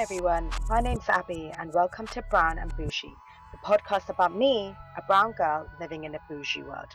[0.00, 3.12] Everyone, my name's Abby and welcome to Brown and Bougie,
[3.52, 6.86] the podcast about me, a brown girl living in a bougie world.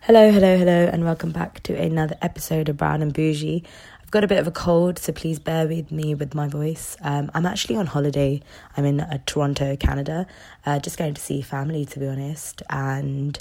[0.00, 3.64] Hello, hello, hello, and welcome back to another episode of Brown and Bougie.
[4.02, 6.96] I've got a bit of a cold, so please bear with me with my voice.
[7.02, 8.40] Um, I'm actually on holiday.
[8.78, 10.26] I'm in uh, Toronto, Canada,
[10.64, 12.62] uh, just going to see family, to be honest.
[12.70, 13.38] And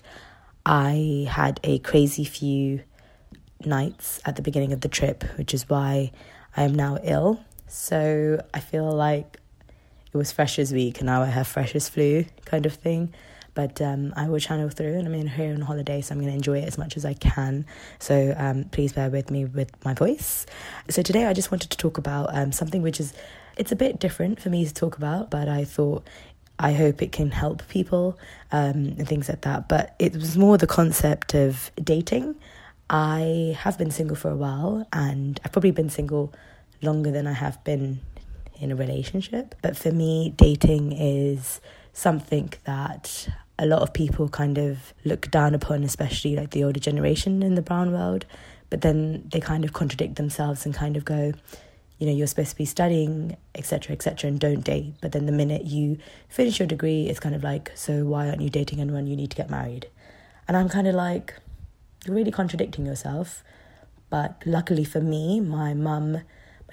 [0.66, 2.81] I had a crazy few
[3.66, 6.12] nights at the beginning of the trip, which is why
[6.57, 7.39] I am now ill.
[7.67, 9.39] So I feel like
[10.13, 13.13] it was Freshers Week and now I have Freshers Flu kind of thing.
[13.53, 16.29] But um, I will channel through and I'm in here on holiday, so I'm going
[16.29, 17.65] to enjoy it as much as I can.
[17.99, 20.45] So um, please bear with me with my voice.
[20.89, 23.13] So today I just wanted to talk about um, something which is,
[23.55, 26.05] it's a bit different for me to talk about, but I thought
[26.59, 28.19] I hope it can help people
[28.52, 29.69] um, and things like that.
[29.69, 32.35] But it was more the concept of dating.
[32.89, 36.33] I have been single for a while and I've probably been single
[36.81, 37.99] longer than I have been
[38.59, 39.55] in a relationship.
[39.61, 41.61] But for me, dating is
[41.94, 43.27] something that
[43.58, 47.55] a lot of people kind of look down upon, especially like the older generation in
[47.55, 48.25] the brown world.
[48.69, 51.33] But then they kind of contradict themselves and kind of go,
[51.97, 54.95] you know, you're supposed to be studying, etc., etc., and don't date.
[55.02, 55.97] But then the minute you
[56.28, 59.07] finish your degree, it's kind of like, so why aren't you dating anyone?
[59.07, 59.88] You need to get married.
[60.47, 61.33] And I'm kind of like,
[62.05, 63.44] you're really contradicting yourself.
[64.09, 66.22] But luckily for me, my mum,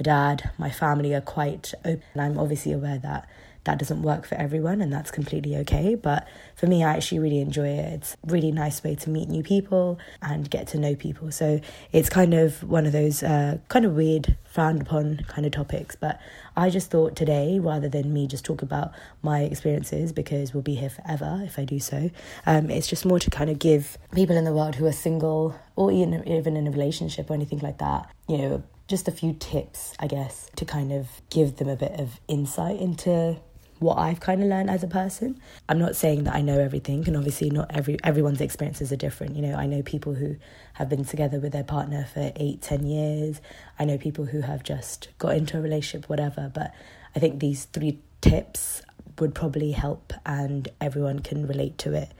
[0.03, 2.03] dad, my family are quite open.
[2.15, 3.29] And I'm obviously aware that
[3.65, 7.39] that doesn't work for everyone and that's completely okay but for me i actually really
[7.39, 10.95] enjoy it it's a really nice way to meet new people and get to know
[10.95, 11.61] people so
[11.93, 15.95] it's kind of one of those uh, kind of weird frowned upon kind of topics
[15.95, 16.21] but
[16.57, 18.93] i just thought today rather than me just talk about
[19.23, 22.11] my experiences because we'll be here forever if i do so
[22.47, 25.55] um, it's just more to kind of give people in the world who are single
[25.77, 29.33] or even, even in a relationship or anything like that you know just a few
[29.33, 33.39] tips, I guess, to kind of give them a bit of insight into
[33.83, 35.41] what I've kind of learned as a person.
[35.69, 39.37] I'm not saying that I know everything, and obviously not every everyone's experiences are different.
[39.37, 40.37] You know, I know people who
[40.75, 43.41] have been together with their partner for eight, ten years.
[43.79, 46.51] I know people who have just got into a relationship, whatever.
[46.53, 46.73] But
[47.15, 48.83] I think these three tips
[49.19, 52.11] would probably help, and everyone can relate to it.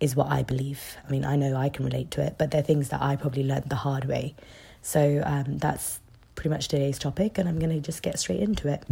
[0.00, 0.96] Is what I believe.
[1.06, 3.44] I mean, I know I can relate to it, but they're things that I probably
[3.44, 4.34] learned the hard way.
[4.80, 6.00] So um, that's
[6.42, 8.82] pretty much today's topic, and I'm going to just get straight into it.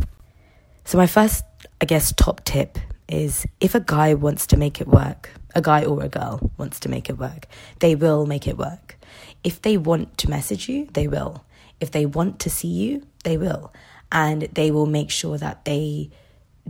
[0.84, 1.42] So, my first,
[1.80, 2.78] I guess, top tip
[3.08, 6.78] is if a guy wants to make it work, a guy or a girl wants
[6.78, 7.46] to make it work,
[7.80, 8.96] they will make it work.
[9.42, 11.44] If they want to message you, they will.
[11.80, 13.72] If they want to see you, they will.
[14.12, 16.10] And they will make sure that they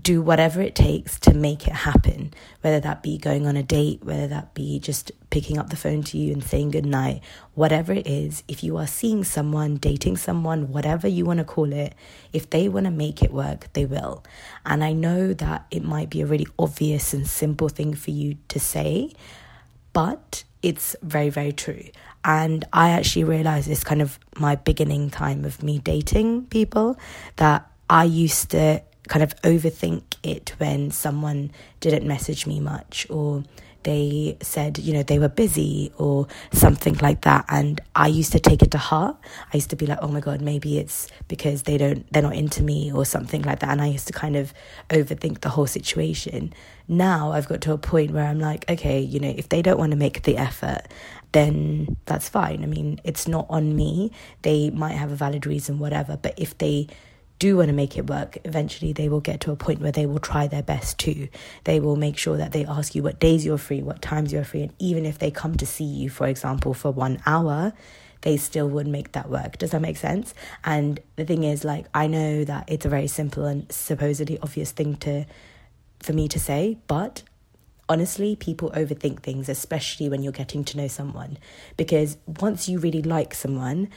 [0.03, 4.05] do whatever it takes to make it happen, whether that be going on a date,
[4.05, 7.23] whether that be just picking up the phone to you and saying goodnight,
[7.55, 11.73] whatever it is, if you are seeing someone, dating someone, whatever you want to call
[11.73, 11.95] it,
[12.33, 14.25] if they want to make it work, they will.
[14.65, 18.37] And I know that it might be a really obvious and simple thing for you
[18.49, 19.13] to say,
[19.93, 21.85] but it's very, very true.
[22.25, 26.99] And I actually realized this kind of my beginning time of me dating people
[27.37, 31.51] that I used to kind of overthink it when someone
[31.81, 33.43] didn't message me much or
[33.83, 37.45] they said, you know, they were busy or something like that.
[37.49, 39.17] And I used to take it to heart.
[39.53, 42.37] I used to be like, oh my God, maybe it's because they don't, they're not
[42.37, 43.71] into me or something like that.
[43.71, 44.55] And I used to kind of
[44.91, 46.53] overthink the whole situation.
[46.87, 49.79] Now I've got to a point where I'm like, okay, you know, if they don't
[49.79, 50.83] want to make the effort,
[51.33, 52.63] then that's fine.
[52.63, 54.13] I mean, it's not on me.
[54.43, 56.17] They might have a valid reason, whatever.
[56.17, 56.87] But if they
[57.41, 60.07] do want to make it work, eventually they will get to a point where they
[60.07, 61.29] will try their best too.
[61.65, 64.45] They will make sure that they ask you what days you're free, what times you're
[64.45, 67.73] free, and even if they come to see you, for example, for one hour,
[68.21, 69.57] they still would make that work.
[69.57, 70.35] Does that make sense?
[70.65, 74.71] And the thing is, like, I know that it's a very simple and supposedly obvious
[74.71, 75.25] thing to
[76.01, 77.23] for me to say, but
[77.89, 81.39] honestly, people overthink things, especially when you're getting to know someone.
[81.77, 83.89] Because once you really like someone,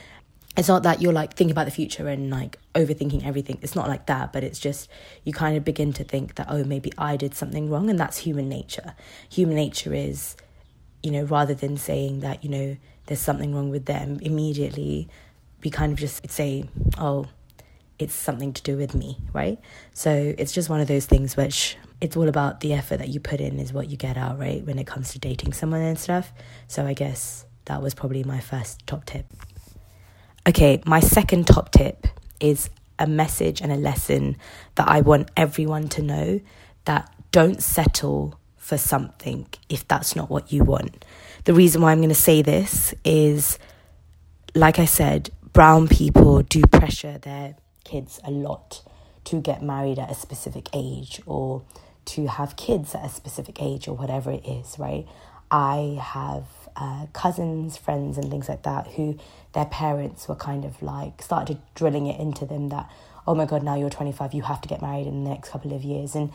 [0.56, 3.58] it's not that you're like thinking about the future and like overthinking everything.
[3.62, 4.88] It's not like that, but it's just
[5.24, 7.90] you kind of begin to think that, oh, maybe I did something wrong.
[7.90, 8.94] And that's human nature.
[9.30, 10.36] Human nature is,
[11.02, 15.08] you know, rather than saying that, you know, there's something wrong with them, immediately
[15.62, 16.68] we kind of just say,
[16.98, 17.26] oh,
[17.98, 19.58] it's something to do with me, right?
[19.92, 23.18] So it's just one of those things which it's all about the effort that you
[23.20, 24.64] put in is what you get out, right?
[24.64, 26.32] When it comes to dating someone and stuff.
[26.68, 29.26] So I guess that was probably my first top tip.
[30.46, 32.06] Okay, my second top tip
[32.38, 32.68] is
[32.98, 34.36] a message and a lesson
[34.74, 36.40] that I want everyone to know
[36.84, 41.04] that don't settle for something if that's not what you want.
[41.44, 43.58] The reason why I'm going to say this is,
[44.54, 48.82] like I said, brown people do pressure their kids a lot
[49.24, 51.62] to get married at a specific age or
[52.04, 55.06] to have kids at a specific age or whatever it is, right?
[55.50, 56.44] I have
[56.76, 59.18] uh, cousins, friends, and things like that who
[59.52, 62.90] their parents were kind of like started drilling it into them that,
[63.26, 65.72] oh my God, now you're 25, you have to get married in the next couple
[65.72, 66.14] of years.
[66.14, 66.32] And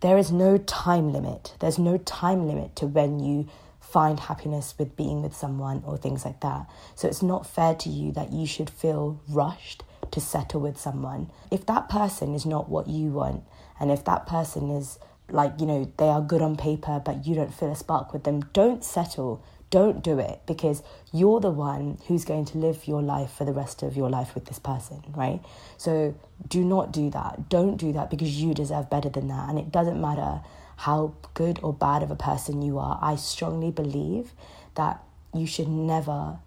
[0.00, 1.54] there is no time limit.
[1.60, 3.48] There's no time limit to when you
[3.80, 6.68] find happiness with being with someone or things like that.
[6.94, 11.30] So it's not fair to you that you should feel rushed to settle with someone.
[11.50, 13.44] If that person is not what you want,
[13.80, 14.98] and if that person is
[15.30, 18.24] like, you know, they are good on paper, but you don't feel a spark with
[18.24, 19.42] them, don't settle.
[19.70, 20.82] Don't do it because
[21.12, 24.34] you're the one who's going to live your life for the rest of your life
[24.34, 25.40] with this person, right?
[25.76, 26.14] So
[26.48, 27.48] do not do that.
[27.48, 29.48] Don't do that because you deserve better than that.
[29.48, 30.40] And it doesn't matter
[30.76, 32.98] how good or bad of a person you are.
[33.02, 34.32] I strongly believe
[34.76, 35.02] that
[35.34, 36.38] you should never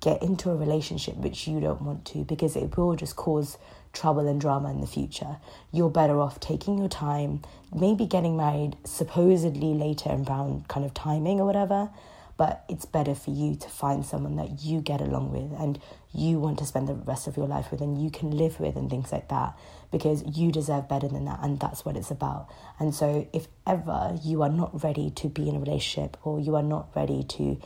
[0.00, 3.58] get into a relationship which you don't want to because it will just cause
[3.92, 5.36] trouble and drama in the future.
[5.72, 7.42] You're better off taking your time,
[7.74, 11.90] maybe getting married supposedly later around kind of timing or whatever,
[12.36, 15.78] but it's better for you to find someone that you get along with and
[16.12, 18.76] you want to spend the rest of your life with and you can live with
[18.76, 19.56] and things like that
[19.92, 22.48] because you deserve better than that and that's what it's about.
[22.78, 26.56] And so if ever you are not ready to be in a relationship or you
[26.56, 27.60] are not ready to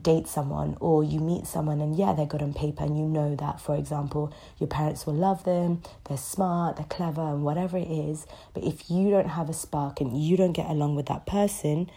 [0.00, 3.34] date someone or you meet someone and yeah they're good on paper and you know
[3.34, 7.90] that for example your parents will love them they're smart they're clever and whatever it
[7.90, 11.26] is but if you don't have a spark and you don't get along with that
[11.26, 11.90] person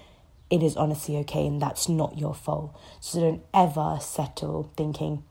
[0.54, 5.24] it is honestly okay and that's not your fault so don't ever settle thinking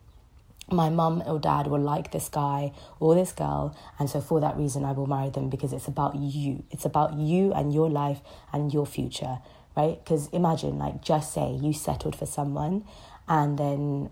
[0.70, 4.56] my mum or dad will like this guy or this girl and so for that
[4.56, 8.20] reason I will marry them because it's about you it's about you and your life
[8.52, 9.38] and your future
[9.76, 10.02] right?
[10.02, 12.84] Because imagine, like, just say you settled for someone
[13.28, 14.10] and then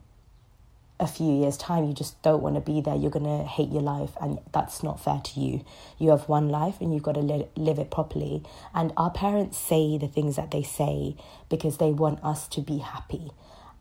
[1.00, 3.70] a few years' time you just don't want to be there, you're going to hate
[3.70, 5.64] your life, and that's not fair to you.
[5.98, 8.42] You have one life and you've got to li- live it properly.
[8.74, 11.16] And our parents say the things that they say
[11.48, 13.30] because they want us to be happy.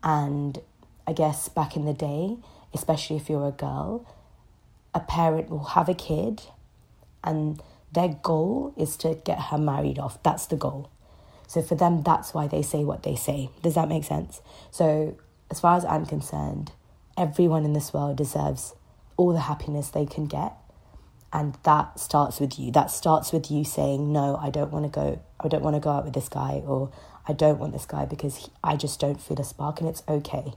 [0.02, 0.58] And
[1.06, 2.38] I guess back in the day,
[2.72, 4.06] especially if you're a girl,
[4.94, 6.42] a parent will have a kid
[7.22, 7.62] and
[7.92, 10.22] their goal is to get her married off.
[10.22, 10.90] That's the goal.
[11.46, 13.50] So for them, that's why they say what they say.
[13.62, 14.40] Does that make sense?
[14.70, 15.18] So,
[15.50, 16.70] as far as I'm concerned,
[17.16, 18.74] everyone in this world deserves
[19.16, 20.52] all the happiness they can get.
[21.32, 22.72] And that starts with you.
[22.72, 25.80] That starts with you saying, no, I don't want to go, I don't want to
[25.80, 26.90] go out with this guy, or
[27.28, 30.02] I don't want this guy because he, I just don't feel a spark, and it's
[30.08, 30.54] okay.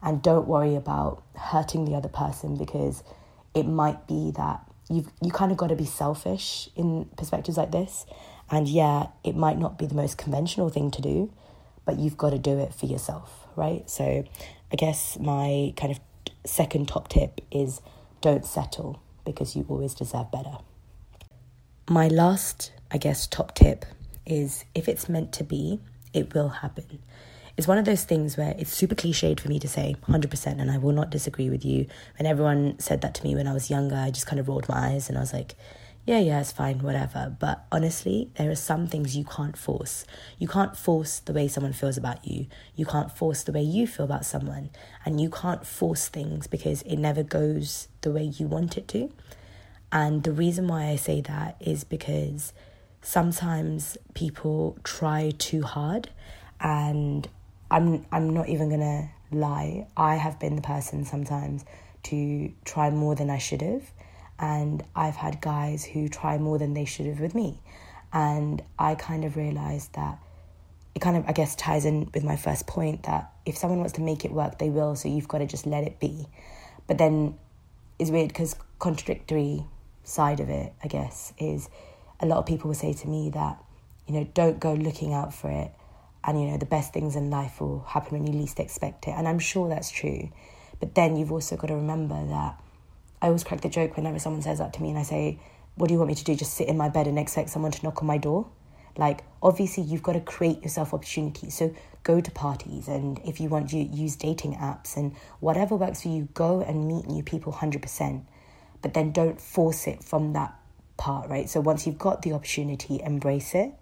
[0.00, 3.02] And don't worry about hurting the other person because
[3.54, 7.72] it might be that you've you kind of got to be selfish in perspectives like
[7.72, 8.06] this
[8.52, 11.32] and yeah, it might not be the most conventional thing to do,
[11.86, 13.88] but you've got to do it for yourself, right?
[13.88, 14.24] So
[14.72, 16.00] I guess my kind of
[16.46, 17.82] second top tip is
[18.22, 20.58] don't settle because you always deserve better.
[21.90, 23.84] My last, I guess, top tip
[24.24, 25.80] is if it's meant to be,
[26.14, 27.00] it will happen.
[27.56, 30.70] It's one of those things where it's super cliched for me to say 100%, and
[30.70, 31.86] I will not disagree with you.
[32.18, 34.68] When everyone said that to me when I was younger, I just kind of rolled
[34.70, 35.54] my eyes and I was like,
[36.04, 37.36] yeah, yeah, it's fine, whatever.
[37.38, 40.04] But honestly, there are some things you can't force.
[40.36, 42.46] You can't force the way someone feels about you.
[42.74, 44.70] You can't force the way you feel about someone.
[45.04, 49.12] And you can't force things because it never goes the way you want it to.
[49.92, 52.52] And the reason why I say that is because
[53.00, 56.08] sometimes people try too hard
[56.60, 57.28] and
[57.70, 59.86] I'm I'm not even going to lie.
[59.96, 61.64] I have been the person sometimes
[62.04, 63.92] to try more than I should have
[64.38, 67.60] and I've had guys who try more than they should have with me.
[68.12, 70.18] And I kind of realized that
[70.94, 73.94] it kind of, I guess, ties in with my first point that if someone wants
[73.94, 74.94] to make it work, they will.
[74.96, 76.26] So you've got to just let it be.
[76.86, 77.38] But then
[77.98, 79.64] it's weird because contradictory
[80.04, 81.68] side of it, I guess, is
[82.20, 83.62] a lot of people will say to me that,
[84.06, 85.70] you know, don't go looking out for it.
[86.24, 89.12] And, you know, the best things in life will happen when you least expect it.
[89.12, 90.30] And I'm sure that's true.
[90.78, 92.60] But then you've also got to remember that
[93.22, 95.38] I always crack the joke whenever someone says that to me and I say,
[95.76, 96.34] What do you want me to do?
[96.34, 98.48] Just sit in my bed and expect someone to knock on my door?
[98.96, 101.56] Like, obviously, you've got to create yourself opportunities.
[101.56, 106.02] So go to parties, and if you want, you use dating apps and whatever works
[106.02, 108.24] for you, go and meet new people 100%.
[108.82, 110.58] But then don't force it from that
[110.96, 111.48] part, right?
[111.48, 113.72] So once you've got the opportunity, embrace it,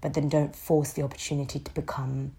[0.00, 2.32] but then don't force the opportunity to become,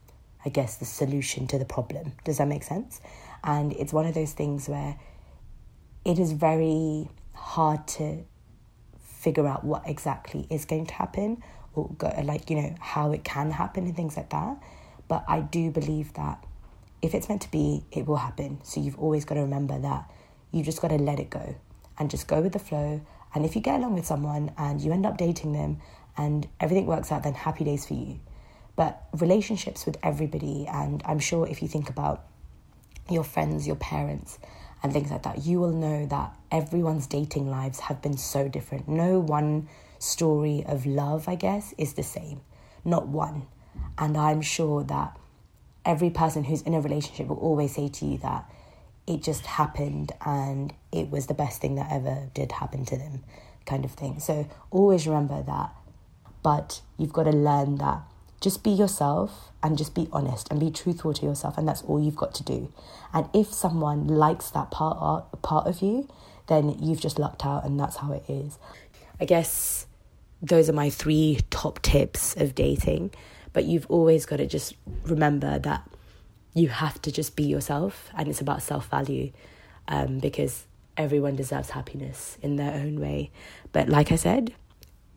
[0.45, 2.13] I guess, the solution to the problem.
[2.23, 3.01] Does that make sense?
[3.43, 4.97] And it's one of those things where
[6.05, 8.23] it is very hard to
[8.99, 11.41] figure out what exactly is going to happen
[11.73, 14.57] or go, like you know how it can happen and things like that.
[15.07, 16.43] But i do believe that
[17.01, 18.59] if it's meant to be it will happen.
[18.63, 20.09] So you've always got to remember that
[20.51, 21.55] you just got to let it go
[21.97, 23.01] and just go with the flow.
[23.33, 25.79] And if you get along with someone and you end up dating them
[26.17, 28.19] and everything works out, then happy days for you.
[28.75, 32.25] But relationships with everybody, and I'm sure if you think about
[33.09, 34.39] your friends, your parents,
[34.85, 38.87] and things like that, you will know that everyone's dating lives have been so different.
[38.87, 42.41] No one story of love, I guess, is the same.
[42.83, 43.47] Not one.
[43.97, 45.17] And I'm sure that
[45.85, 48.47] every person who's in a relationship will always say to you that
[49.07, 53.23] it just happened and it was the best thing that ever did happen to them,
[53.65, 54.19] kind of thing.
[54.19, 55.73] So always remember that.
[56.43, 58.03] But you've got to learn that
[58.45, 61.99] just be yourself and just be honest and be truthful to yourself, and that's all
[61.99, 62.71] you've got to do.
[63.11, 66.07] And if someone likes that part part of you,
[66.47, 68.59] then you've just lucked out, and that's how it is.
[69.19, 69.87] I guess
[70.43, 73.11] those are my three top tips of dating.
[73.51, 74.75] But you've always got to just
[75.05, 75.89] remember that
[76.53, 79.31] you have to just be yourself, and it's about self value
[79.87, 80.65] um, because
[80.97, 83.31] everyone deserves happiness in their own way.
[83.71, 84.53] But like I said,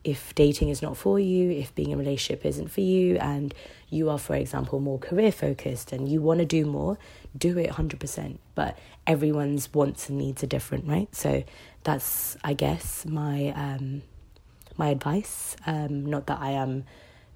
[0.09, 3.53] if dating is not for you, if being in a relationship isn't for you, and
[3.89, 6.97] you are, for example, more career focused and you want to do more,
[7.37, 8.37] do it 100%.
[8.55, 11.13] But everyone's wants and needs are different, right?
[11.15, 11.43] So
[11.83, 14.03] that's, I guess, my um,
[14.77, 15.55] my advice.
[15.67, 16.85] Um, not that I am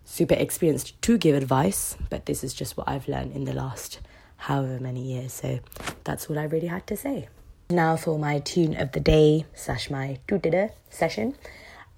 [0.05, 3.99] super experienced to give advice, but this is just what I've learned in the last
[4.37, 5.33] however many years.
[5.33, 5.59] So
[6.03, 7.27] that's all I really had to say.
[7.69, 11.35] Now for my tune of the day slash my do session.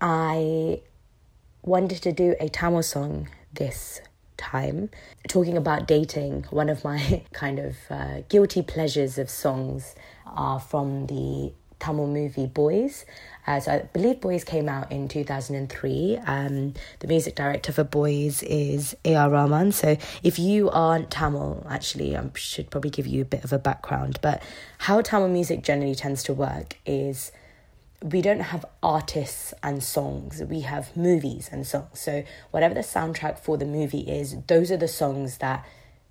[0.01, 0.81] I
[1.63, 4.01] wanted to do a Tamil song this
[4.37, 4.89] time,
[5.27, 6.45] talking about dating.
[6.49, 12.47] One of my kind of uh, guilty pleasures of songs are from the Tamil movie
[12.47, 13.05] Boys.
[13.47, 16.17] Uh, so I believe Boys came out in 2003.
[16.25, 19.29] Um, the music director for Boys is A.R.
[19.29, 19.71] Rahman.
[19.71, 23.59] So if you aren't Tamil, actually, I should probably give you a bit of a
[23.59, 24.19] background.
[24.21, 24.41] But
[24.79, 27.31] how Tamil music generally tends to work is
[28.01, 31.99] we don't have artists and songs, we have movies and songs.
[31.99, 35.65] So, whatever the soundtrack for the movie is, those are the songs that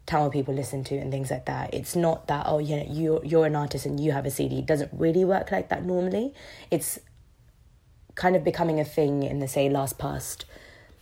[0.06, 1.72] Tamil people listen to and things like that.
[1.72, 4.58] It's not that, oh, you know, you're, you're an artist and you have a CD.
[4.58, 6.34] It doesn't really work like that normally.
[6.70, 6.98] It's
[8.14, 10.44] kind of becoming a thing in the, say, last past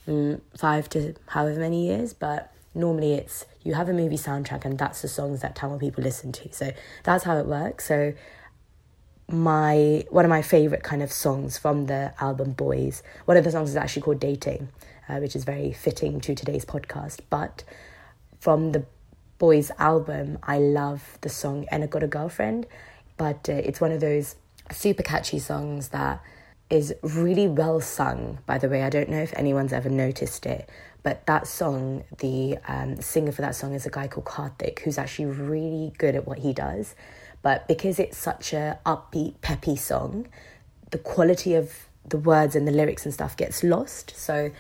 [0.07, 4.79] mm, five to however many years, but normally it's you have a movie soundtrack and
[4.79, 6.53] that's the songs that Tamil people listen to.
[6.53, 6.73] So,
[7.03, 7.87] that's how it works.
[7.87, 8.15] So,
[9.33, 13.03] my one of my favorite kind of songs from the album Boys.
[13.25, 14.69] One of the songs is actually called Dating,
[15.09, 17.21] uh, which is very fitting to today's podcast.
[17.31, 17.65] But
[18.39, 18.85] from the
[19.39, 22.67] Boys album, I love the song "Enakku Oru Girlfriend,"
[23.17, 24.37] but uh, it's one of those
[24.71, 26.23] super catchy songs that
[26.71, 28.39] is really well sung.
[28.47, 30.69] By the way, I don't know if anyone's ever noticed it,
[31.03, 34.99] but that song, the um, singer for that song is a guy called Karthik, who's
[34.99, 36.95] actually really good at what he does.
[37.43, 40.29] But because it's such a upbeat, peppy song,
[40.91, 44.13] the quality of the words and the lyrics and stuff gets lost.
[44.17, 44.51] So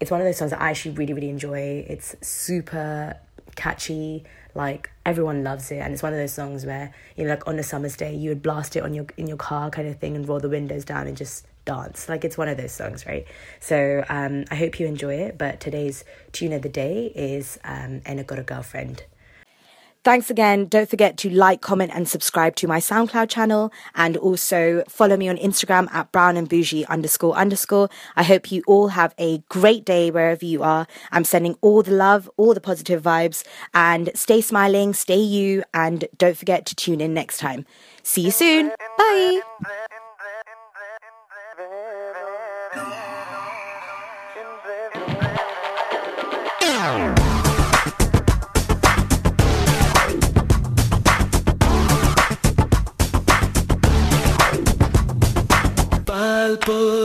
[0.00, 1.84] it's one of those songs that I actually really, really enjoy.
[1.88, 3.16] It's super
[3.54, 4.24] catchy,
[4.54, 7.58] like everyone loves it, and it's one of those songs where you know, like on
[7.58, 10.16] a summer's day, you would blast it on your in your car, kind of thing,
[10.16, 12.08] and roll the windows down and just dance.
[12.08, 13.26] Like it's one of those songs, right?
[13.60, 15.38] So um, I hope you enjoy it.
[15.38, 19.04] But today's tune of the day is um, "Enakku Oru Girlfriend."
[20.04, 20.66] Thanks again.
[20.66, 25.28] Don't forget to like, comment, and subscribe to my SoundCloud channel and also follow me
[25.28, 27.88] on Instagram at brown and bougie underscore underscore.
[28.16, 30.88] I hope you all have a great day wherever you are.
[31.12, 33.44] I'm sending all the love, all the positive vibes,
[33.74, 37.64] and stay smiling, stay you, and don't forget to tune in next time.
[38.02, 38.72] See you soon.
[38.98, 39.40] Bye.
[56.64, 57.01] But.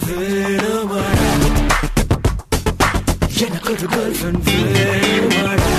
[0.00, 1.28] வேணுமாடா
[3.40, 5.70] எனக்கு ஒரு girl friend வேணுமாடா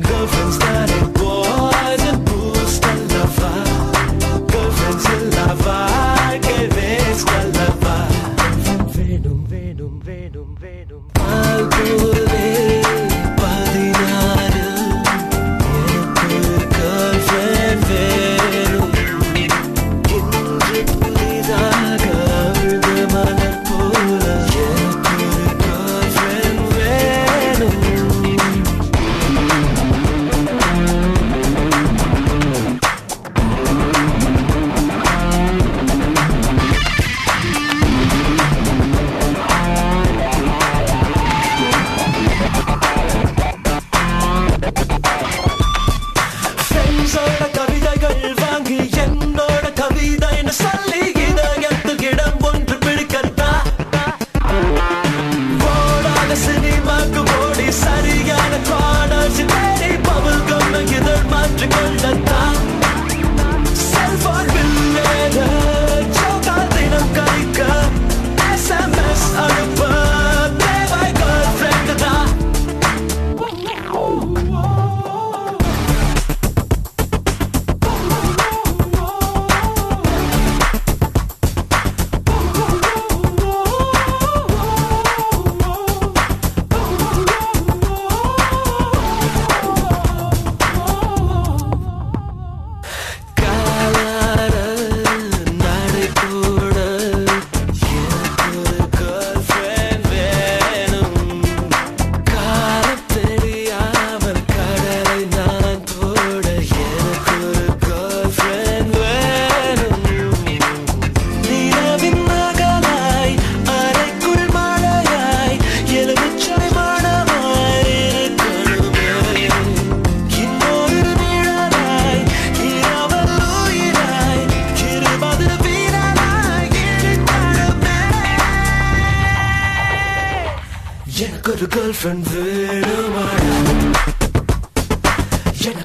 [0.00, 3.52] girl friends தானே boys and boost அல்லவா
[4.52, 7.53] girl friends இல்ல வாழ்க்கை waste அல்ல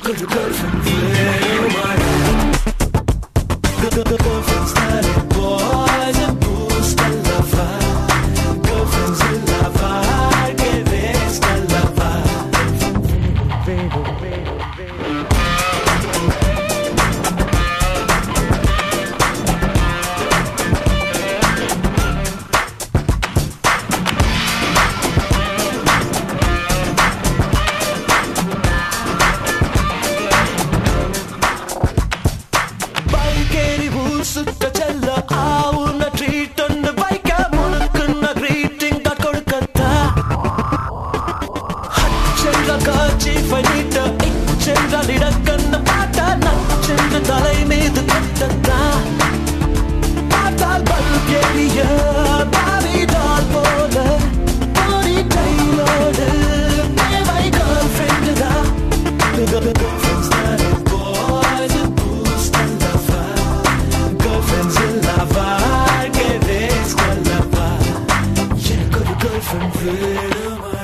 [0.10, 1.49] 各种各样的存。
[34.36, 34.79] listen to
[69.50, 70.79] from freedom.